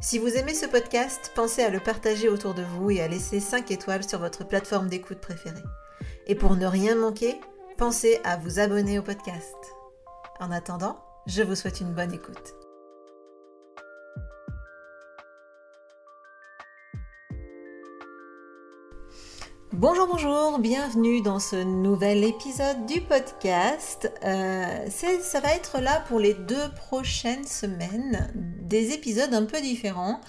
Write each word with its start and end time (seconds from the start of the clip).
Si 0.00 0.18
vous 0.18 0.36
aimez 0.36 0.54
ce 0.54 0.66
podcast, 0.66 1.32
pensez 1.34 1.62
à 1.62 1.70
le 1.70 1.78
partager 1.78 2.28
autour 2.28 2.54
de 2.54 2.62
vous 2.62 2.90
et 2.90 3.00
à 3.00 3.08
laisser 3.08 3.40
5 3.40 3.70
étoiles 3.70 4.02
sur 4.02 4.18
votre 4.18 4.46
plateforme 4.46 4.88
d'écoute 4.88 5.20
préférée. 5.20 5.62
Et 6.26 6.34
pour 6.34 6.56
ne 6.56 6.66
rien 6.66 6.96
manquer, 6.96 7.36
pensez 7.76 8.20
à 8.24 8.36
vous 8.36 8.58
abonner 8.58 8.98
au 8.98 9.02
podcast. 9.02 9.54
En 10.40 10.50
attendant, 10.50 10.98
je 11.26 11.42
vous 11.42 11.54
souhaite 11.54 11.80
une 11.80 11.92
bonne 11.92 12.12
écoute. 12.12 12.54
Bonjour, 19.74 20.06
bonjour, 20.06 20.58
bienvenue 20.58 21.22
dans 21.22 21.38
ce 21.38 21.56
nouvel 21.56 22.24
épisode 22.24 22.84
du 22.84 23.00
podcast. 23.00 24.12
Euh, 24.22 24.86
ça 24.90 25.40
va 25.40 25.54
être 25.54 25.80
là 25.80 26.04
pour 26.08 26.20
les 26.20 26.34
deux 26.34 26.68
prochaines 26.76 27.46
semaines, 27.46 28.30
des 28.72 28.92
épisodes 28.92 29.32
un 29.34 29.44
peu 29.44 29.60
différents, 29.60 30.20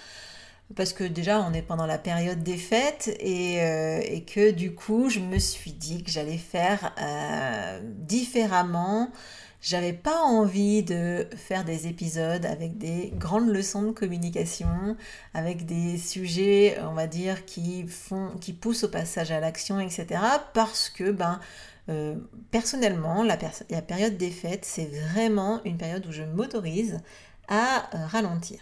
parce 0.75 0.93
que 0.93 1.03
déjà 1.03 1.41
on 1.41 1.53
est 1.53 1.61
pendant 1.61 1.85
la 1.85 1.97
période 1.97 2.43
des 2.43 2.57
fêtes 2.57 3.15
et, 3.19 3.61
euh, 3.61 4.19
que 4.27 4.51
du 4.51 4.75
coup 4.75 5.09
je 5.09 5.19
me 5.19 5.39
suis 5.39 5.71
dit 5.71 6.03
que 6.03 6.11
j'allais 6.11 6.37
faire 6.37 6.93
euh, 7.01 7.79
différemment 7.83 9.09
j'avais 9.63 9.93
pas 9.93 10.19
envie 10.19 10.83
de 10.83 11.25
faire 11.37 11.63
des 11.63 11.87
épisodes 11.87 12.45
avec 12.45 12.77
des 12.77 13.13
grandes 13.15 13.47
leçons 13.47 13.83
de 13.83 13.91
communication, 13.91 14.97
avec 15.33 15.65
des 15.65 15.97
sujets, 15.97 16.77
on 16.81 16.91
va 16.91 17.07
dire, 17.07 17.45
qui 17.45 17.87
font, 17.87 18.31
qui 18.41 18.51
poussent 18.51 18.83
au 18.83 18.89
passage 18.89 19.31
à 19.31 19.39
l'action, 19.39 19.79
etc. 19.79 20.19
Parce 20.53 20.89
que, 20.89 21.11
ben, 21.11 21.39
euh, 21.87 22.15
personnellement, 22.51 23.23
la, 23.23 23.37
la, 23.69 23.81
période 23.81 24.17
des 24.17 24.31
fêtes, 24.31 24.65
c'est 24.65 24.89
vraiment 25.11 25.61
une 25.63 25.77
période 25.77 26.05
où 26.07 26.11
je 26.11 26.23
m'autorise 26.23 26.99
à 27.47 27.89
euh, 27.95 28.05
ralentir. 28.07 28.59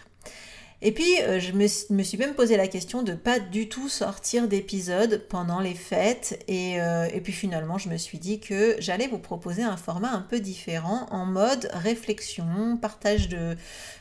Et 0.84 0.90
puis, 0.90 1.22
euh, 1.22 1.38
je 1.38 1.52
me, 1.52 2.02
suis 2.02 2.18
même 2.18 2.34
posé 2.34 2.56
la 2.56 2.66
question 2.66 3.04
de 3.04 3.12
pas 3.14 3.38
du 3.38 3.68
tout 3.68 3.88
sortir 3.88 4.48
d'épisodes 4.48 5.24
pendant 5.28 5.60
les 5.60 5.74
fêtes. 5.74 6.44
Euh, 6.50 7.08
et, 7.14 7.20
puis 7.20 7.32
finalement, 7.32 7.78
je 7.78 7.88
me 7.88 7.96
suis 7.96 8.18
dit 8.18 8.40
que 8.40 8.74
j'allais 8.80 9.06
vous 9.06 9.20
proposer 9.20 9.62
un 9.62 9.76
format 9.76 10.10
un 10.10 10.22
peu 10.22 10.40
différent 10.40 11.06
en 11.12 11.24
mode 11.24 11.70
réflexion, 11.72 12.76
partage 12.76 13.28
de, 13.28 13.56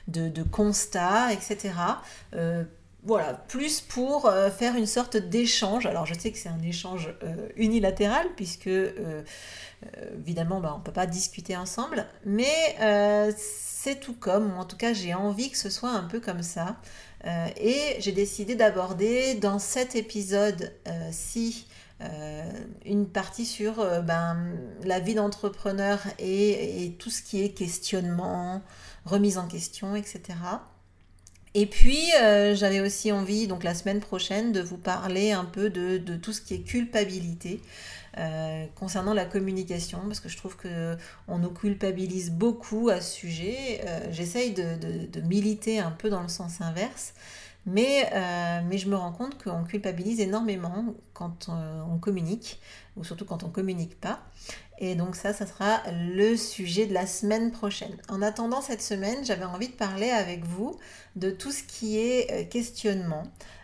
de, 0.08 0.41
constats, 0.41 1.31
etc. 1.31 1.70
voilà, 3.03 3.34
plus 3.34 3.81
pour 3.81 4.31
faire 4.57 4.75
une 4.75 4.85
sorte 4.85 5.17
d'échange. 5.17 5.85
Alors 5.88 6.06
je 6.06 6.13
sais 6.13 6.31
que 6.31 6.38
c'est 6.38 6.50
un 6.50 6.62
échange 6.62 7.13
unilatéral 7.56 8.28
puisque 8.35 8.69
évidemment 10.19 10.62
bah, 10.62 10.73
on 10.75 10.79
ne 10.79 10.84
peut 10.84 10.91
pas 10.91 11.07
discuter 11.07 11.57
ensemble, 11.57 12.06
mais 12.25 12.75
c'est 13.81 14.00
tout 14.00 14.13
comme, 14.13 14.53
ou 14.53 14.59
en 14.59 14.66
tout 14.66 14.78
cas 14.78 14.94
j'ai 14.94 15.16
envie 15.16 15.50
que 15.50 15.57
ce 15.57 15.72
soit 15.72 15.90
un 15.90 16.03
peu 16.03 16.19
comme 16.19 16.44
ça. 16.44 16.78
Euh, 17.25 17.47
et 17.57 17.97
j'ai 18.00 18.11
décidé 18.11 18.56
d'aborder 18.56 19.35
dans 19.35 19.59
cet 19.59 19.95
épisode-ci 19.95 21.67
euh, 22.01 22.51
une 22.85 23.07
partie 23.07 23.45
sur 23.45 23.79
euh, 23.79 24.01
ben, 24.01 24.53
la 24.84 25.00
vie 25.00 25.13
d'entrepreneur 25.13 26.00
et, 26.17 26.95
tout 26.97 27.11
ce 27.11 27.22
qui 27.22 27.44
est 27.44 27.50
questionnement, 27.50 28.63
remise 29.06 29.38
en 29.38 29.47
question, 29.47 29.95
etc. 29.95 30.22
Et 31.53 31.66
puis, 31.66 32.07
j'avais 32.53 32.79
aussi 32.79 33.12
envie, 33.12 33.47
donc 33.47 33.63
la 33.63 33.75
semaine 33.75 34.00
prochaine, 34.00 34.53
de 34.53 34.62
vous 34.62 34.78
parler 34.78 35.31
un 35.31 35.45
peu 35.45 35.69
de, 35.69 35.97
de 35.97 36.16
tout 36.16 36.31
ce 36.31 36.41
qui 36.41 36.53
est 36.53 36.62
culpabilité. 36.62 37.59
Euh, 38.17 38.66
concernant 38.75 39.13
la 39.13 39.23
communication, 39.23 40.00
parce 40.01 40.19
que 40.19 40.28
je 40.28 40.35
trouve 40.35 40.57
qu'on 40.57 41.38
nous 41.38 41.50
culpabilise 41.50 42.31
beaucoup 42.31 42.90
à 42.90 43.00
ce 43.00 43.09
sujet. 43.09 43.81
Euh, 43.85 44.00
j'essaye 44.11 44.53
de, 44.53 45.22
militer 45.22 45.79
un 45.79 45.91
peu 45.91 46.09
dans 46.09 46.22
le 46.22 46.28
sens 46.28 46.59
inverse, 46.59 47.13
mais, 47.66 48.09
euh, 48.13 48.59
mais 48.67 48.78
je 48.78 48.90
me 48.90 48.97
rends 48.97 49.13
compte 49.13 49.41
qu'on 49.41 49.63
culpabilise 49.63 50.19
énormément 50.19 50.94
quand 51.13 51.47
on, 51.47 52.00
communique, 52.00 52.59
ou 52.97 53.06
surtout 53.06 53.23
quand 53.23 53.44
on 53.44 53.50
communique 53.50 53.97
pas. 53.97 54.19
Et 54.81 54.96
donc 54.96 55.16
ça, 55.16 55.31
ça 55.31 55.46
sera 55.46 55.81
le 55.92 56.36
sujet 56.36 56.86
de 56.88 56.94
la 56.94 57.08
semaine 57.08 57.52
prochaine. 57.52 57.96
En 58.09 58.22
attendant 58.22 58.62
cette 58.62 58.81
semaine, 58.81 59.24
j'avais 59.24 59.46
envie 59.46 59.69
de 59.69 59.74
parler 59.74 60.09
avec 60.09 60.44
vous 60.44 60.78
de 61.16 61.31
tout 61.31 61.52
ce 61.52 61.64
qui 61.64 61.97
est 62.00 62.50
questionnement. 62.50 63.24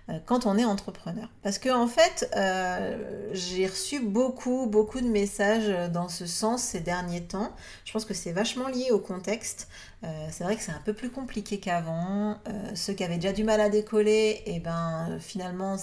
Euh, 0.09 0.19
quand 0.25 0.45
on 0.45 0.57
est 0.57 0.63
entrepreneur. 0.63 1.27
Parce 1.43 1.59
que 1.59 1.69
en 1.69 1.87
fait, 1.87 2.29
euh, 2.35 3.29
j'ai 3.33 3.67
reçu 3.67 3.99
beaucoup, 3.99 4.65
beaucoup 4.65 5.01
de 5.01 5.07
messages 5.07 5.69
dans 5.91 6.07
ce 6.07 6.25
sens 6.25 6.63
ces 6.63 6.79
derniers 6.79 7.23
temps. 7.23 7.51
Je 7.83 7.91
pense 7.91 8.05
que 8.05 8.13
c'est 8.13 8.31
vachement 8.31 8.69
lié 8.69 8.91
au 8.91 8.99
contexte. 8.99 9.67
Euh, 10.05 10.27
c'est 10.31 10.45
vrai 10.45 10.55
que 10.55 10.61
c'est 10.61 10.71
un 10.71 10.81
peu 10.85 10.93
plus 10.93 11.09
compliqué 11.09 11.59
qu'avant. 11.59 12.37
ceux 12.75 12.93
qui 12.93 13.03
avaient 13.03 13.17
déjà 13.17 13.33
du 13.33 13.43
mal 13.43 13.59
à 13.59 13.69
décoller, 13.69 14.43
et 14.45 14.55
eh 14.55 14.59
ben 14.59 15.17
finalement, 15.19 15.75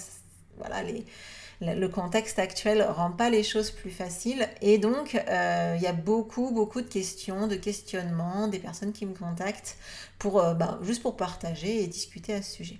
le 1.60 1.87
contexte 1.87 2.38
actuel 2.38 2.82
rend 2.82 3.10
pas 3.10 3.31
les 3.31 3.42
choses 3.42 3.70
plus 3.70 3.91
faciles. 3.91 4.48
Et 4.60 4.78
donc, 4.78 5.15
il 5.15 5.82
y 5.82 5.87
a 5.87 5.92
beaucoup, 5.92 6.50
beaucoup 6.50 6.81
de 6.81 6.88
questions, 6.88 7.47
de 7.47 7.56
questionnements, 7.56 8.48
des 8.48 8.59
personnes 8.59 8.93
qui 8.93 9.06
me 9.06 9.14
contactent 9.14 9.76
pour, 10.19 10.43
ben, 10.54 10.78
juste 10.82 11.03
pour 11.03 11.16
partager 11.16 11.82
et 11.82 11.87
discuter 11.87 12.34
à 12.34 12.43
ce 12.43 12.53
sujet. 12.53 12.78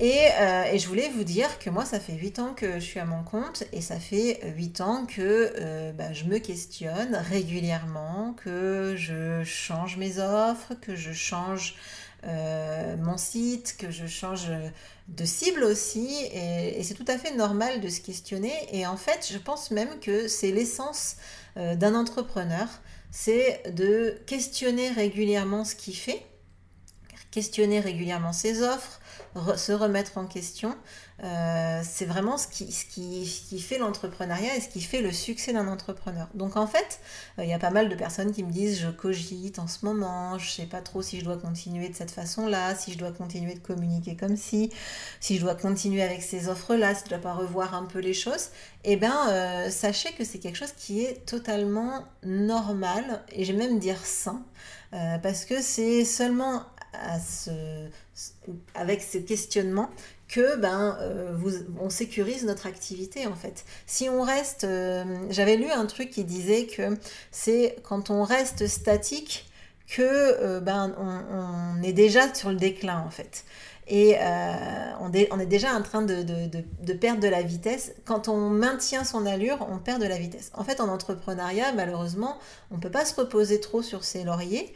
Euh, 0.00 0.64
et, 0.72 0.78
je 0.78 0.88
voulais 0.88 1.10
vous 1.10 1.24
dire 1.24 1.58
que 1.58 1.68
moi, 1.68 1.84
ça 1.84 2.00
fait 2.00 2.14
8 2.14 2.38
ans 2.38 2.54
que 2.54 2.74
je 2.74 2.84
suis 2.84 3.00
à 3.00 3.04
mon 3.04 3.22
compte 3.22 3.64
et 3.72 3.82
ça 3.82 3.96
fait 3.96 4.40
8 4.56 4.80
ans 4.80 5.04
que 5.06 5.52
euh, 5.60 5.92
bah, 5.92 6.12
je 6.14 6.24
me 6.24 6.38
questionne 6.38 7.14
régulièrement, 7.14 8.34
que 8.42 8.94
je 8.96 9.44
change 9.44 9.98
mes 9.98 10.18
offres, 10.18 10.72
que 10.80 10.96
je 10.96 11.12
change 11.12 11.74
euh, 12.24 12.96
mon 12.96 13.16
site, 13.16 13.76
que 13.78 13.90
je 13.90 14.06
change 14.06 14.50
de 15.08 15.24
cible 15.24 15.64
aussi. 15.64 16.14
Et, 16.32 16.82
c'est 16.82 16.94
tout 16.94 17.04
à 17.08 17.18
fait 17.18 17.34
normal 17.34 17.80
de 17.80 17.88
se 17.88 18.00
questionner. 18.00 18.52
Et 18.72 18.86
en 18.86 18.96
fait, 18.96 19.28
je 19.30 19.38
pense 19.38 19.70
même 19.70 20.00
que 20.00 20.28
c'est 20.28 20.52
l'essence 20.52 21.16
d'un 21.56 21.96
entrepreneur, 21.96 22.68
c'est 23.10 23.62
de 23.74 24.16
questionner 24.26 24.88
régulièrement 24.90 25.64
ce 25.64 25.74
qu'il 25.74 25.96
fait, 25.96 26.22
questionner 27.30 27.80
régulièrement 27.80 28.32
ses 28.32 28.62
offres, 28.62 28.99
se 29.56 29.72
remettre 29.72 30.18
en 30.18 30.26
question. 30.26 30.76
Euh, 31.22 31.82
c'est 31.84 32.06
vraiment 32.06 32.38
ce 32.38 32.48
qui, 32.48 32.72
ce 32.72 32.86
qui, 32.86 33.60
fait 33.60 33.78
l'entrepreneuriat 33.78 34.56
et 34.56 34.60
ce 34.60 34.68
qui 34.68 34.80
fait 34.80 35.02
le 35.02 35.12
succès 35.12 35.52
d'un 35.52 35.68
entrepreneur. 35.68 36.28
Donc 36.34 36.56
en 36.56 36.66
fait, 36.66 37.00
euh, 37.38 37.44
il 37.44 37.50
y 37.50 37.52
a 37.52 37.58
pas 37.58 37.70
mal 37.70 37.90
de 37.90 37.94
personnes 37.94 38.32
qui 38.32 38.42
me 38.42 38.50
disent 38.50 38.80
je 38.80 38.88
cogite 38.88 39.58
en 39.58 39.66
ce 39.66 39.84
moment, 39.84 40.38
je 40.38 40.50
sais 40.50 40.66
pas 40.66 40.80
trop 40.80 41.02
si 41.02 41.20
je 41.20 41.24
dois 41.24 41.36
continuer 41.36 41.90
de 41.90 41.94
cette 41.94 42.10
façon-là, 42.10 42.74
si 42.74 42.92
je 42.92 42.98
dois 42.98 43.12
continuer 43.12 43.54
de 43.54 43.60
communiquer 43.60 44.16
comme 44.16 44.36
si, 44.36 44.70
si 45.20 45.36
je 45.36 45.42
dois 45.42 45.54
continuer 45.54 46.02
avec 46.02 46.22
ces 46.22 46.48
offres-là, 46.48 46.94
si 46.94 47.04
je 47.04 47.10
dois 47.10 47.18
pas 47.18 47.34
revoir 47.34 47.74
un 47.74 47.84
peu 47.84 47.98
les 47.98 48.14
choses. 48.14 48.48
Eh 48.84 48.96
bien, 48.96 49.30
euh, 49.30 49.70
sachez 49.70 50.12
que 50.12 50.24
c'est 50.24 50.38
quelque 50.38 50.56
chose 50.56 50.72
qui 50.72 51.04
est 51.04 51.26
totalement 51.26 52.04
normal 52.24 53.22
et 53.30 53.44
je 53.44 53.52
vais 53.52 53.58
même 53.58 53.78
dire 53.78 53.98
sain. 54.04 54.42
parce 55.22 55.44
que 55.44 55.60
c'est 55.60 56.04
seulement 56.04 56.64
à 56.92 57.20
ce, 57.20 57.88
avec 58.74 59.02
ce 59.02 59.18
questionnement 59.18 59.90
que 60.28 60.56
ben 60.56 60.96
euh, 61.00 61.36
on 61.80 61.90
sécurise 61.90 62.44
notre 62.44 62.66
activité 62.66 63.26
en 63.26 63.34
fait. 63.34 63.64
Si 63.86 64.08
on 64.08 64.22
reste, 64.22 64.64
euh, 64.64 65.04
j'avais 65.30 65.56
lu 65.56 65.70
un 65.70 65.86
truc 65.86 66.10
qui 66.10 66.24
disait 66.24 66.66
que 66.66 66.96
c'est 67.30 67.76
quand 67.82 68.10
on 68.10 68.22
reste 68.22 68.66
statique 68.66 69.46
que 69.88 70.02
euh, 70.02 70.60
ben 70.60 70.94
on, 70.98 71.82
est 71.82 71.92
déjà 71.92 72.32
sur 72.32 72.50
le 72.50 72.56
déclin 72.56 73.00
en 73.00 73.10
fait. 73.10 73.44
Et 73.90 74.16
on, 75.00 75.12
est 75.12 75.46
déjà 75.46 75.74
en 75.74 75.82
train 75.82 76.02
de, 76.02 76.92
perdre 76.92 77.20
de 77.20 77.28
la 77.28 77.42
vitesse. 77.42 77.92
Quand 78.04 78.28
on 78.28 78.48
maintient 78.48 79.04
son 79.04 79.26
allure, 79.26 79.66
on 79.70 79.78
perd 79.78 80.00
de 80.00 80.06
la 80.06 80.16
vitesse. 80.16 80.50
En 80.54 80.64
fait, 80.64 80.80
en 80.80 80.88
entrepreneuriat, 80.88 81.72
malheureusement, 81.72 82.38
on 82.70 82.76
ne 82.76 82.80
peut 82.80 82.90
pas 82.90 83.04
se 83.04 83.14
reposer 83.14 83.60
trop 83.60 83.82
sur 83.82 84.04
ses 84.04 84.22
lauriers 84.24 84.72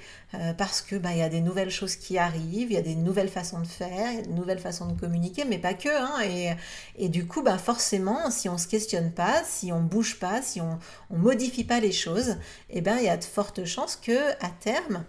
parce 0.59 0.83
que 0.83 0.97
bah, 0.97 1.13
y 1.15 1.23
a 1.23 1.29
des 1.29 1.41
nouvelles 1.41 1.71
choses 1.71 1.97
qui 1.97 2.19
arrivent, 2.19 2.71
il 2.71 2.75
y 2.75 2.77
a 2.77 2.83
des 2.83 2.97
nouvelles 2.97 3.29
façons 3.29 3.61
de 3.61 3.67
faire, 3.67 4.13
y 4.13 4.19
a 4.19 4.23
nouvelles 4.27 4.59
façons 4.59 4.87
de 4.87 4.99
communiquer, 4.99 5.45
mais 5.45 5.59
pas 5.59 5.75
que. 5.75 5.89
Hein, 5.89 6.23
et, 6.25 6.51
et, 6.97 7.09
du 7.09 7.27
coup, 7.27 7.43
bah, 7.43 7.59
forcément, 7.59 8.31
si 8.31 8.49
on 8.49 8.59
se 8.59 8.67
questionne 8.67 9.13
pas, 9.13 9.43
si 9.45 9.73
on 9.73 9.81
bouge 9.81 10.19
pas, 10.19 10.43
si 10.43 10.61
on, 10.61 10.79
on 11.11 11.17
modifie 11.17 11.65
pas 11.65 11.81
les 11.81 11.93
choses, 11.93 12.37
eh 12.71 12.81
bien, 12.81 12.99
il 12.99 13.05
y 13.05 13.09
a 13.09 13.17
de 13.17 13.25
fortes 13.25 13.65
chances 13.65 13.97
que 13.97 14.33
à 14.45 14.51
terme, 14.61 15.05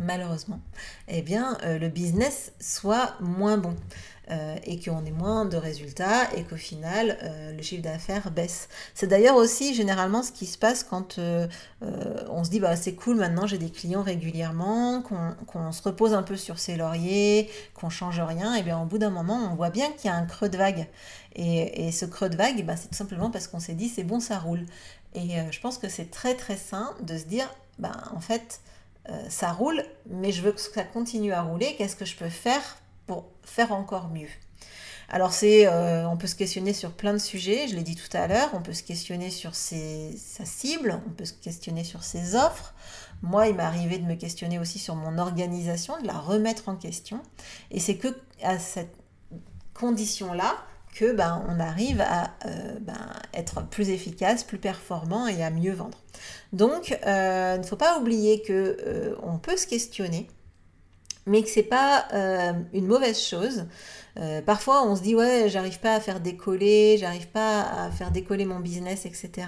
malheureusement, 0.00 0.60
eh 1.08 1.22
bien, 1.22 1.56
euh, 1.62 1.78
le 1.78 1.88
business 1.88 2.52
soit 2.58 3.14
moins 3.20 3.58
bon. 3.58 3.76
Euh, 4.30 4.54
et 4.62 4.78
qu'on 4.78 5.04
ait 5.04 5.10
moins 5.10 5.44
de 5.44 5.56
résultats 5.56 6.32
et 6.36 6.44
qu'au 6.44 6.54
final 6.54 7.18
euh, 7.24 7.52
le 7.52 7.60
chiffre 7.62 7.82
d'affaires 7.82 8.30
baisse. 8.30 8.68
C'est 8.94 9.08
d'ailleurs 9.08 9.34
aussi 9.34 9.74
généralement 9.74 10.22
ce 10.22 10.30
qui 10.30 10.46
se 10.46 10.56
passe 10.56 10.84
quand 10.84 11.18
on 11.80 12.44
se 12.44 12.50
dit 12.50 12.60
bah 12.60 12.76
c'est 12.76 12.94
cool 12.94 13.16
maintenant 13.16 13.48
j'ai 13.48 13.58
des 13.58 13.70
clients 13.70 14.04
régulièrement, 14.04 15.02
qu'on 15.02 15.72
se 15.72 15.82
repose 15.82 16.14
un 16.14 16.22
peu 16.22 16.36
sur 16.36 16.60
ses 16.60 16.76
lauriers, 16.76 17.50
qu'on 17.74 17.90
change 17.90 18.20
rien, 18.20 18.54
et 18.54 18.62
bien 18.62 18.80
au 18.80 18.84
bout 18.84 18.98
d'un 18.98 19.10
moment 19.10 19.50
on 19.50 19.56
voit 19.56 19.70
bien 19.70 19.90
qu'il 19.90 20.08
y 20.08 20.12
a 20.12 20.16
un 20.16 20.26
creux 20.26 20.48
de 20.48 20.56
vague. 20.56 20.86
Et, 21.34 21.90
ce 21.90 22.04
creux 22.04 22.28
de 22.28 22.36
vague, 22.36 22.64
bah, 22.64 22.76
c'est 22.76 22.88
tout 22.88 22.94
simplement 22.94 23.30
parce 23.32 23.48
qu'on 23.48 23.58
s'est 23.58 23.74
dit 23.74 23.88
c'est 23.88 24.04
bon 24.04 24.20
ça 24.20 24.38
roule. 24.38 24.64
Et 25.14 25.30
je 25.50 25.60
pense 25.60 25.76
que 25.76 25.88
c'est 25.88 26.08
très 26.08 26.36
très 26.36 26.56
sain 26.56 26.94
de 27.02 27.18
se 27.18 27.24
dire 27.24 27.52
bah 27.80 27.96
en 28.14 28.20
fait 28.20 28.60
euh, 29.08 29.28
ça 29.28 29.52
roule, 29.52 29.82
mais 30.06 30.32
je 30.32 30.42
veux 30.42 30.52
que 30.52 30.60
ça 30.60 30.84
continue 30.84 31.32
à 31.32 31.42
rouler. 31.42 31.74
Qu'est-ce 31.76 31.96
que 31.96 32.04
je 32.04 32.16
peux 32.16 32.28
faire 32.28 32.78
pour 33.06 33.26
faire 33.42 33.72
encore 33.72 34.08
mieux? 34.08 34.28
Alors 35.08 35.32
c'est, 35.32 35.66
euh, 35.66 36.08
on 36.08 36.16
peut 36.16 36.28
se 36.28 36.36
questionner 36.36 36.72
sur 36.72 36.92
plein 36.92 37.12
de 37.12 37.18
sujets, 37.18 37.66
je 37.66 37.74
l'ai 37.74 37.82
dit 37.82 37.96
tout 37.96 38.16
à 38.16 38.28
l'heure, 38.28 38.48
on 38.52 38.62
peut 38.62 38.72
se 38.72 38.84
questionner 38.84 39.30
sur 39.30 39.56
sa 39.56 40.44
cible, 40.44 41.00
on 41.04 41.10
peut 41.10 41.24
se 41.24 41.32
questionner 41.32 41.82
sur 41.82 42.04
ses 42.04 42.36
offres. 42.36 42.74
Moi, 43.22 43.48
il 43.48 43.56
m'est 43.56 43.64
arrivé 43.64 43.98
de 43.98 44.04
me 44.04 44.14
questionner 44.14 44.60
aussi 44.60 44.78
sur 44.78 44.94
mon 44.94 45.18
organisation, 45.18 46.00
de 46.00 46.06
la 46.06 46.16
remettre 46.16 46.68
en 46.68 46.76
question. 46.76 47.20
Et 47.72 47.80
c'est 47.80 47.96
que 47.96 48.08
à 48.42 48.60
cette 48.60 48.94
condition-là 49.74 50.54
que 50.94 51.12
ben, 51.12 51.44
on 51.48 51.60
arrive 51.60 52.00
à 52.00 52.30
euh, 52.46 52.78
ben, 52.80 53.12
être 53.34 53.66
plus 53.68 53.90
efficace, 53.90 54.44
plus 54.44 54.58
performant 54.58 55.26
et 55.26 55.42
à 55.42 55.50
mieux 55.50 55.72
vendre. 55.72 55.98
Donc, 56.52 56.98
euh, 57.06 57.54
il 57.56 57.60
ne 57.60 57.66
faut 57.66 57.76
pas 57.76 57.98
oublier 57.98 58.42
que 58.42 58.76
euh, 58.86 59.14
on 59.22 59.38
peut 59.38 59.56
se 59.56 59.66
questionner, 59.66 60.28
mais 61.26 61.42
que 61.42 61.48
c'est 61.48 61.62
pas 61.62 62.08
une 62.72 62.86
mauvaise 62.86 63.20
chose. 63.20 63.66
parfois, 64.46 64.84
on 64.84 64.96
se 64.96 65.02
dit 65.02 65.14
ouais, 65.14 65.48
j'arrive 65.48 65.78
pas 65.78 65.94
à 65.94 66.00
faire 66.00 66.18
décoller, 66.18 66.96
j'arrive 66.98 67.28
pas 67.28 67.60
à 67.60 67.90
faire 67.90 68.10
décoller 68.10 68.46
mon 68.46 68.58
business, 68.58 69.06
etc. 69.06 69.46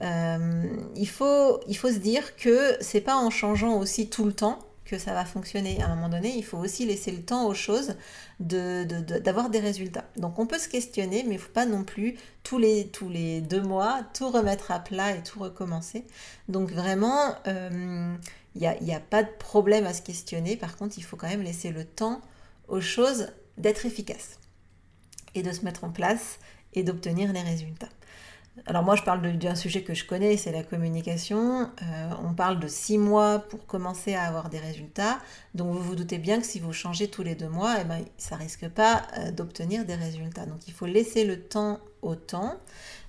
il 0.00 1.08
faut 1.08 1.60
il 1.68 1.76
faut 1.76 1.90
se 1.90 1.98
dire 1.98 2.36
que 2.36 2.76
c'est 2.80 3.00
pas 3.00 3.16
en 3.16 3.30
changeant 3.30 3.78
aussi 3.78 4.08
tout 4.08 4.24
le 4.24 4.32
temps 4.32 4.58
que 4.92 4.98
ça 4.98 5.14
va 5.14 5.24
fonctionner. 5.24 5.80
À 5.80 5.86
un 5.86 5.94
moment 5.94 6.10
donné, 6.10 6.36
il 6.36 6.44
faut 6.44 6.58
aussi 6.58 6.84
laisser 6.84 7.10
le 7.12 7.22
temps 7.22 7.46
aux 7.46 7.54
choses 7.54 7.96
d'avoir 8.40 9.48
de, 9.48 9.52
des 9.52 9.58
résultats. 9.58 10.04
Donc 10.16 10.38
on 10.38 10.46
peut 10.46 10.58
se 10.58 10.68
questionner, 10.68 11.22
mais 11.22 11.30
il 11.30 11.38
ne 11.38 11.42
faut 11.42 11.52
pas 11.52 11.64
non 11.64 11.82
plus 11.82 12.18
tous 12.42 12.58
les, 12.58 12.88
tous 12.88 13.08
les 13.08 13.40
deux 13.40 13.62
mois 13.62 14.02
tout 14.12 14.28
remettre 14.28 14.70
à 14.70 14.80
plat 14.80 15.16
et 15.16 15.22
tout 15.22 15.38
recommencer. 15.40 16.04
Donc 16.48 16.70
vraiment, 16.70 17.34
il 17.46 17.52
euh, 17.52 18.14
n'y 18.54 18.66
a, 18.66 18.96
a 18.96 19.00
pas 19.00 19.22
de 19.22 19.30
problème 19.38 19.86
à 19.86 19.94
se 19.94 20.02
questionner. 20.02 20.56
Par 20.56 20.76
contre, 20.76 20.98
il 20.98 21.04
faut 21.04 21.16
quand 21.16 21.28
même 21.28 21.42
laisser 21.42 21.70
le 21.70 21.86
temps 21.86 22.20
aux 22.68 22.82
choses 22.82 23.28
d'être 23.56 23.86
efficaces 23.86 24.38
et 25.34 25.42
de 25.42 25.52
se 25.52 25.64
mettre 25.64 25.84
en 25.84 25.90
place 25.90 26.38
et 26.74 26.82
d'obtenir 26.82 27.32
les 27.32 27.42
résultats. 27.42 27.88
Alors 28.66 28.82
moi, 28.82 28.96
je 28.96 29.02
parle 29.02 29.38
d'un 29.38 29.54
sujet 29.54 29.82
que 29.82 29.94
je 29.94 30.04
connais, 30.04 30.36
c'est 30.36 30.52
la 30.52 30.62
communication. 30.62 31.62
Euh, 31.62 32.10
on 32.22 32.34
parle 32.34 32.60
de 32.60 32.68
six 32.68 32.98
mois 32.98 33.38
pour 33.38 33.66
commencer 33.66 34.14
à 34.14 34.24
avoir 34.24 34.50
des 34.50 34.58
résultats. 34.58 35.18
Donc 35.54 35.72
vous 35.72 35.82
vous 35.82 35.96
doutez 35.96 36.18
bien 36.18 36.38
que 36.38 36.46
si 36.46 36.60
vous 36.60 36.72
changez 36.72 37.08
tous 37.08 37.22
les 37.22 37.34
deux 37.34 37.48
mois, 37.48 37.76
eh 37.80 37.84
ben, 37.84 38.04
ça 38.18 38.36
risque 38.36 38.68
pas 38.68 39.02
euh, 39.18 39.32
d'obtenir 39.32 39.86
des 39.86 39.94
résultats. 39.94 40.44
Donc 40.44 40.68
il 40.68 40.74
faut 40.74 40.86
laisser 40.86 41.24
le 41.24 41.40
temps 41.40 41.80
au 42.02 42.14
temps. 42.14 42.54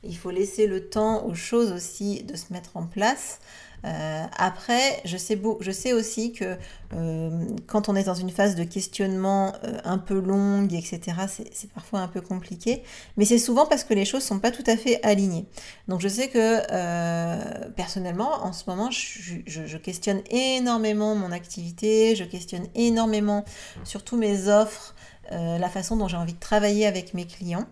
Il 0.04 0.16
faut 0.18 0.31
laisser 0.31 0.68
le 0.68 0.90
temps 0.90 1.25
aux 1.25 1.34
choses 1.34 1.72
aussi 1.72 2.24
de 2.24 2.36
se 2.36 2.54
mettre 2.54 2.78
en 2.78 2.86
place. 2.86 3.40
Euh, 3.86 4.24
après, 4.38 5.01
je 5.04 5.18
sais, 5.18 5.40
je 5.60 5.72
sais 5.72 5.92
aussi 5.92 6.31
que 6.31 6.56
euh, 6.94 7.45
quand 7.68 7.90
on 7.90 7.95
est 7.95 8.04
dans 8.04 8.13
une 8.13 8.30
phase 8.30 8.56
de 8.56 8.63
questionnement 8.63 9.54
euh, 9.66 9.78
un 9.84 9.98
peu 9.98 10.19
longue, 10.19 10.74
etc., 10.74 11.01
c'est 11.28 11.69
parfois 11.72 12.00
un 12.00 12.07
peu 12.07 12.22
compliqué, 12.22 12.84
mais 13.18 13.25
c'est 13.25 13.38
souvent 13.38 13.66
parce 13.66 13.84
que 13.84 13.94
les 13.94 14.06
choses 14.06 14.24
sont 14.24 14.40
pas 14.40 14.51
tout 14.51 14.63
à 14.68 14.78
fait 14.78 15.04
alignées. 15.04 15.45
Donc 15.90 16.00
je 16.00 16.07
sais 16.07 16.30
que 16.30 17.69
personnellement, 17.72 18.45
en 18.45 18.54
ce 18.54 18.63
moment, 18.69 18.90
je, 18.90 19.40
je, 19.45 19.78
questionne 19.78 20.22
énormément 20.30 21.16
mon 21.16 21.31
activité, 21.31 22.16
je 22.16 22.24
questionne 22.24 22.68
énormément 22.75 23.44
surtout 23.84 24.16
mes 24.16 24.48
offres, 24.48 24.95
la 25.31 25.69
façon 25.69 25.97
dont 25.97 26.07
j'ai 26.07 26.17
envie 26.17 26.33
de 26.33 26.39
travailler 26.39 26.85
avec 26.85 27.13
mes 27.13 27.25
clients 27.25 27.65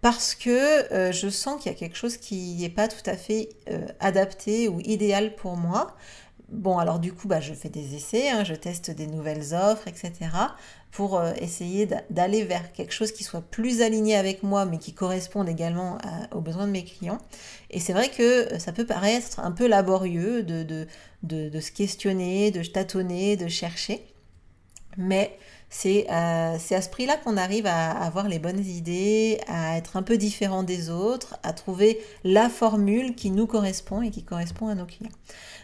parce 0.00 0.34
que 0.34 0.92
euh, 0.92 1.12
je 1.12 1.28
sens 1.28 1.60
qu'il 1.60 1.72
y 1.72 1.74
a 1.74 1.78
quelque 1.78 1.96
chose 1.96 2.16
qui 2.16 2.56
n'est 2.56 2.68
pas 2.68 2.88
tout 2.88 3.08
à 3.08 3.16
fait 3.16 3.50
euh, 3.70 3.86
adapté 4.00 4.68
ou 4.68 4.80
idéal 4.80 5.34
pour 5.34 5.56
moi. 5.56 5.96
Bon, 6.50 6.78
alors 6.78 6.98
du 6.98 7.12
coup, 7.12 7.28
bah, 7.28 7.40
je 7.40 7.52
fais 7.52 7.68
des 7.68 7.94
essais, 7.94 8.30
hein, 8.30 8.42
je 8.42 8.54
teste 8.54 8.90
des 8.90 9.06
nouvelles 9.06 9.54
offres, 9.54 9.86
etc. 9.86 10.12
pour 10.90 11.18
euh, 11.18 11.32
essayer 11.40 11.86
d'aller 12.08 12.44
vers 12.44 12.72
quelque 12.72 12.92
chose 12.92 13.12
qui 13.12 13.22
soit 13.22 13.42
plus 13.42 13.82
aligné 13.82 14.16
avec 14.16 14.42
moi, 14.42 14.64
mais 14.64 14.78
qui 14.78 14.94
corresponde 14.94 15.48
également 15.48 15.98
aux 16.32 16.40
besoins 16.40 16.66
de 16.66 16.72
mes 16.72 16.84
clients. 16.84 17.18
Et 17.70 17.80
c'est 17.80 17.92
vrai 17.92 18.08
que 18.08 18.58
ça 18.58 18.72
peut 18.72 18.86
paraître 18.86 19.40
un 19.40 19.52
peu 19.52 19.66
laborieux 19.66 20.42
de, 20.42 20.86
de 21.22 21.60
se 21.60 21.70
questionner, 21.70 22.50
de 22.50 22.62
tâtonner, 22.62 23.36
de 23.36 23.48
chercher. 23.48 24.06
Mais 24.96 25.38
euh, 25.84 26.56
c'est 26.58 26.74
à 26.74 26.82
ce 26.82 26.88
prix-là 26.88 27.16
qu'on 27.16 27.36
arrive 27.36 27.66
à 27.66 27.90
avoir 27.90 28.28
les 28.28 28.38
bonnes 28.38 28.64
idées, 28.64 29.38
à 29.48 29.76
être 29.76 29.96
un 29.96 30.02
peu 30.02 30.16
différent 30.16 30.62
des 30.62 30.90
autres, 30.90 31.38
à 31.42 31.52
trouver 31.52 32.00
la 32.24 32.48
formule 32.48 33.14
qui 33.14 33.30
nous 33.30 33.46
correspond 33.46 34.02
et 34.02 34.10
qui 34.10 34.22
correspond 34.22 34.68
à 34.68 34.74
nos 34.74 34.86
clients. 34.86 35.12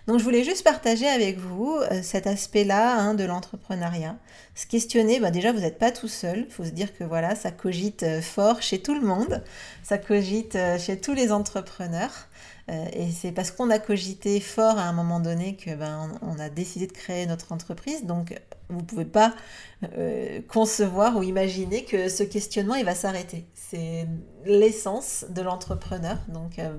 Donc 0.07 0.19
je 0.19 0.25
voulais 0.25 0.45
juste 0.45 0.63
partager 0.63 1.07
avec 1.07 1.39
vous 1.39 1.77
euh, 1.77 2.03
cet 2.03 2.27
aspect-là 2.27 2.99
hein, 2.99 3.15
de 3.15 3.25
l'entrepreneuriat. 3.25 4.17
Se 4.55 4.67
questionner, 4.67 5.21
bah, 5.21 5.31
déjà 5.31 5.53
vous 5.53 5.61
n'êtes 5.61 5.79
pas 5.79 5.91
tout 5.91 6.09
seul, 6.09 6.45
il 6.47 6.53
faut 6.53 6.65
se 6.65 6.71
dire 6.71 6.97
que 6.97 7.05
voilà, 7.05 7.35
ça 7.35 7.51
cogite 7.51 8.03
euh, 8.03 8.21
fort 8.21 8.61
chez 8.61 8.83
tout 8.83 8.95
le 8.95 9.07
monde, 9.07 9.43
ça 9.83 9.97
cogite 9.97 10.59
chez 10.79 11.01
tous 11.01 11.15
les 11.15 11.33
entrepreneurs. 11.33 12.29
Euh, 12.71 12.87
et 12.93 13.11
c'est 13.11 13.33
parce 13.33 13.51
qu'on 13.51 13.71
a 13.71 13.79
cogité 13.79 14.41
fort 14.41 14.79
à 14.79 14.85
un 14.85 14.93
moment 14.93 15.21
donné 15.21 15.57
que 15.57 15.75
ben, 15.75 16.11
on, 16.23 16.39
a 16.39 16.49
décidé 16.49 16.87
de 16.87 16.93
créer 16.93 17.27
notre 17.27 17.53
entreprise. 17.53 18.05
Donc, 18.05 18.41
vous 18.71 18.81
ne 18.81 18.85
pouvez 18.85 19.05
pas 19.05 19.35
euh, 19.99 20.41
concevoir 20.49 21.17
ou 21.17 21.23
imaginer 21.23 21.85
que 21.85 22.09
ce 22.09 22.23
questionnement, 22.23 22.75
il 22.75 22.85
va 22.85 22.95
s'arrêter. 22.95 23.45
C'est 23.55 24.07
l'essence 24.47 25.27
de 25.29 25.43
l'entrepreneur. 25.43 26.19
Donc, 26.29 26.59
euh, 26.59 26.75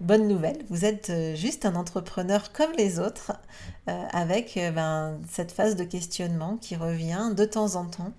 bonne 0.00 0.28
nouvelle, 0.28 0.58
vous 0.68 0.84
êtes 0.84 1.10
juste 1.34 1.64
un 1.64 1.74
entrepreneur 1.76 2.52
comme 2.52 2.72
les 2.76 2.98
autres, 2.98 3.32
avec 3.86 4.58
ben, 4.74 5.18
cette 5.30 5.52
phase 5.52 5.76
de 5.76 5.84
questionnement 5.84 6.58
qui 6.60 6.74
revient 6.74 7.30
de 7.34 7.44
temps 7.44 7.76
en 7.76 7.86
temps 7.86 8.12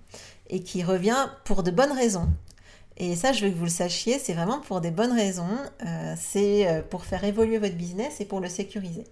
et 0.48 0.62
qui 0.62 0.82
revient 0.82 1.28
pour 1.44 1.62
de 1.62 1.70
bonnes 1.70 1.92
raisons. 1.92 2.28
Et 3.00 3.14
ça, 3.14 3.32
je 3.32 3.44
veux 3.44 3.52
que 3.52 3.56
vous 3.56 3.64
le 3.64 3.70
sachiez, 3.70 4.18
c'est 4.18 4.32
vraiment 4.32 4.58
pour 4.58 4.80
des 4.80 4.90
bonnes 4.90 5.12
raisons. 5.12 5.46
Euh, 5.86 6.14
c'est 6.16 6.66
euh, 6.66 6.82
pour 6.82 7.04
faire 7.04 7.22
évoluer 7.22 7.58
votre 7.58 7.76
business 7.76 8.20
et 8.20 8.24
pour 8.24 8.40
le 8.40 8.48
sécuriser. 8.48 9.04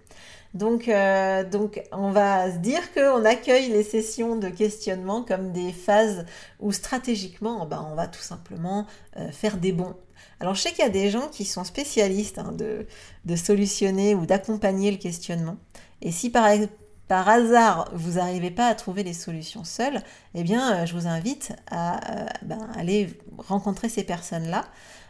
Donc, 0.53 0.89
euh, 0.89 1.43
donc 1.45 1.81
on 1.93 2.11
va 2.11 2.51
se 2.51 2.57
dire 2.57 2.81
qu'on 2.93 3.23
accueille 3.23 3.69
les 3.69 3.83
sessions 3.83 4.35
de 4.35 4.49
questionnement 4.49 5.23
comme 5.23 5.53
des 5.53 5.71
phases 5.71 6.25
où 6.59 6.73
stratégiquement, 6.73 7.65
ben, 7.65 7.85
on 7.89 7.95
va 7.95 8.07
tout 8.07 8.21
simplement 8.21 8.85
faire 9.31 9.57
des 9.57 9.71
bons. 9.71 9.95
Alors, 10.39 10.53
je 10.53 10.61
sais 10.61 10.69
qu'il 10.71 10.83
y 10.83 10.87
a 10.87 10.89
des 10.89 11.09
gens 11.09 11.29
qui 11.29 11.45
sont 11.45 11.63
spécialistes 11.63 12.37
hein, 12.39 12.51
de, 12.51 12.85
de 13.25 13.35
solutionner 13.35 14.15
ou 14.15 14.25
d'accompagner 14.25 14.91
le 14.91 14.97
questionnement. 14.97 15.57
Et 16.01 16.11
si 16.11 16.29
par, 16.29 16.47
par 17.07 17.27
hasard 17.29 17.89
vous 17.93 18.13
n'arrivez 18.13 18.51
pas 18.51 18.67
à 18.67 18.75
trouver 18.75 19.03
les 19.03 19.13
solutions 19.13 19.63
seules, 19.63 20.01
eh 20.35 20.43
bien, 20.43 20.73
euh, 20.73 20.85
je 20.85 20.93
vous 20.93 21.07
invite 21.07 21.53
à 21.69 21.97
euh, 22.11 22.25
ben, 22.43 22.69
aller 22.75 23.09
rencontrer 23.37 23.89
ces 23.89 24.03
personnes-là. 24.03 24.65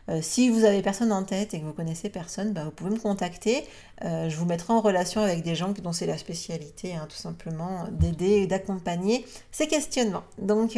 Euh, 0.10 0.20
si 0.22 0.50
vous 0.50 0.64
avez 0.64 0.82
personne 0.82 1.12
en 1.12 1.24
tête 1.24 1.54
et 1.54 1.60
que 1.60 1.66
vous 1.66 1.74
connaissez 1.74 2.10
personne, 2.10 2.54
ben, 2.54 2.64
vous 2.66 2.72
pouvez 2.72 2.92
me 2.92 3.00
contacter. 3.00 3.66
je 4.02 4.36
vous 4.36 4.46
mettrai 4.46 4.74
en 4.74 4.80
relation 4.80 5.22
avec 5.22 5.44
des 5.44 5.56
gens 5.56 5.74
dont 5.84 5.92
c'est 5.92 6.06
la 6.06 6.18
spécialité, 6.18 6.96
hein, 6.96 7.08
tout 7.10 7.18
simplement, 7.18 7.88
d'aider 7.92 8.44
et 8.44 8.48
d'accompagner 8.48 9.26
ces 9.52 9.68
questionnements. 9.68 10.24
Donc, 10.38 10.78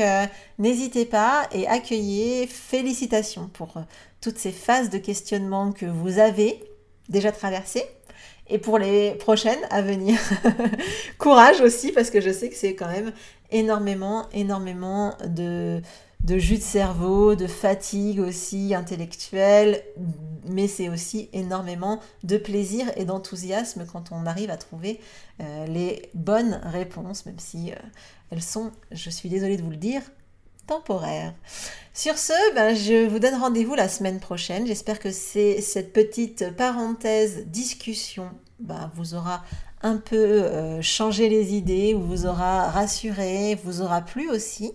n'hésitez 0.58 1.06
pas 1.06 1.48
et 1.52 1.68
accueillez, 1.68 2.48
félicitations 2.48 3.50
pour 3.54 3.76
toutes 4.22 4.38
ces 4.38 4.52
phases 4.52 4.90
de 4.90 4.98
questionnement 4.98 5.74
que 5.74 5.86
vous 5.86 6.18
avez 6.18 6.64
déjà 7.10 7.32
traversées 7.32 7.86
et 8.50 8.58
pour 8.58 8.78
les 8.78 9.12
prochaines 9.16 9.60
à 9.70 9.82
venir. 9.82 10.20
Courage 11.18 11.62
aussi 11.62 11.92
parce 11.92 12.10
que 12.10 12.22
je 12.22 12.32
sais 12.32 12.50
que 12.50 12.56
c'est 12.56 12.76
quand 12.76 12.90
même 12.90 13.12
énormément, 13.52 14.28
énormément 14.34 15.16
de, 15.26 15.82
jus 16.28 16.58
de 16.58 16.64
cerveau, 16.64 17.36
de 17.36 17.48
fatigue 17.48 18.20
aussi 18.20 18.74
intellectuelle, 18.74 19.82
mais 20.48 20.68
c'est 20.68 20.90
aussi 20.90 21.30
énormément 21.34 22.00
de 22.24 22.38
plaisir 22.38 22.92
et 22.96 23.06
d'enthousiasme 23.06 23.86
quand 23.92 24.12
on 24.12 24.26
arrive 24.26 24.50
à 24.50 24.58
trouver 24.58 25.00
euh, 25.42 25.66
les 25.68 26.10
bonnes 26.14 26.60
réponses, 26.64 27.26
même 27.26 27.40
si 27.40 27.72
euh, 27.72 27.76
elles 28.32 28.44
sont, 28.44 28.72
je 28.92 29.10
suis 29.10 29.30
désolée 29.30 29.58
de 29.58 29.64
vous 29.64 29.72
le 29.72 29.78
dire, 29.78 30.02
Sur 31.94 32.18
ce, 32.18 32.54
ben, 32.54 32.76
je 32.76 33.08
vous 33.08 33.20
donne 33.20 33.36
rendez-vous 33.36 33.76
la 33.76 33.90
semaine 33.90 34.20
prochaine. 34.20 34.68
J'espère 34.68 35.00
que 35.00 35.12
cette 35.12 35.92
petite 35.94 36.56
parenthèse 36.56 37.46
discussion 37.48 38.30
ben, 38.60 38.92
vous 38.96 39.16
aura 39.16 39.44
un 39.82 39.98
peu 39.98 40.16
euh, 40.16 40.82
changé 40.82 41.28
les 41.28 41.56
idées, 41.56 41.94
ou 41.94 42.02
vous 42.02 42.26
aura 42.26 42.70
rassuré, 42.70 43.60
vous 43.64 43.82
aura 43.82 44.02
plu 44.02 44.30
aussi. 44.30 44.74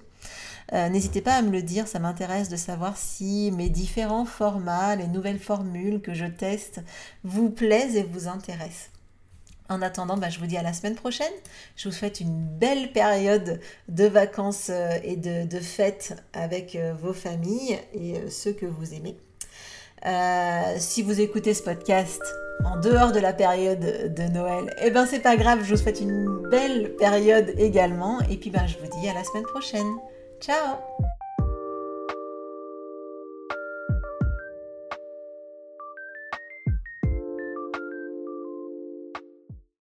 Euh, 0.73 0.89
n'hésitez 0.89 1.21
pas 1.21 1.35
à 1.35 1.43
me 1.43 1.51
le 1.51 1.63
dire, 1.63 1.87
ça 1.87 1.99
m'intéresse 1.99 2.49
de 2.49 2.57
savoir 2.57 2.97
si 2.97 3.53
mes 3.53 3.69
différents 3.69 4.25
formats, 4.25 4.97
les 4.97 5.07
nouvelles 5.07 5.39
formules 5.39 6.01
que 6.01 6.15
je 6.15 6.27
teste 6.27 6.81
vous 7.23 7.51
plaisent 7.51 7.97
et 7.97 8.03
vous 8.03 8.29
intéressent. 8.29 8.91
En 9.69 9.81
attendant, 9.81 10.17
bah, 10.17 10.29
je 10.29 10.39
vous 10.39 10.47
dis 10.47 10.57
à 10.57 10.63
la 10.63 10.73
semaine 10.73 10.95
prochaine. 10.95 11.33
Je 11.77 11.89
vous 11.89 11.95
souhaite 11.95 12.21
une 12.21 12.45
belle 12.45 12.93
période 12.93 13.61
de 13.89 14.05
vacances 14.05 14.69
euh, 14.71 14.91
et 15.03 15.17
de, 15.17 15.61
fêtes 15.61 16.15
avec 16.33 16.77
euh, 16.77 16.93
vos 17.01 17.15
familles 17.15 17.79
et 17.95 18.29
ceux 18.31 18.53
que 18.53 18.67
vous 18.67 18.93
aimez. 18.95 19.17
si 20.79 21.03
vous 21.03 21.21
écoutez 21.21 21.55
ce 21.55 21.63
podcast 21.63 22.21
en 22.65 22.79
dehors 22.79 23.13
de 23.13 23.21
la 23.21 23.33
période 23.33 24.15
de 24.15 24.23
Noël, 24.25 24.75
eh 24.83 24.91
ben 24.91 25.07
c'est 25.07 25.21
pas 25.21 25.37
grave, 25.37 25.61
je 25.65 25.75
vous 25.75 25.81
souhaite 25.81 26.01
une 26.01 26.49
belle 26.51 26.95
période 26.97 27.55
également. 27.57 28.21
Et 28.31 28.37
puis 28.37 28.51
ben, 28.51 28.67
je 28.67 28.77
vous 28.79 29.01
dis 29.01 29.09
à 29.09 29.15
la 29.15 29.25
semaine 29.25 29.45
prochaine. 29.45 29.97
Ciao 30.41 30.77